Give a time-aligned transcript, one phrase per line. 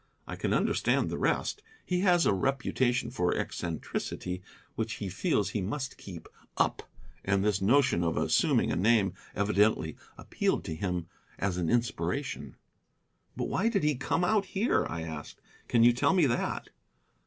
[0.25, 1.61] I can understand the rest.
[1.85, 4.41] He has a reputation for eccentricity
[4.73, 6.27] which he feels he must keep
[6.57, 6.89] up,
[7.23, 11.05] and this notion of assuming a name evidently appealed to him
[11.37, 12.55] as an inspiration."
[13.37, 15.39] "But why did he come out here?" I asked.
[15.67, 16.69] "Can you tell me that?"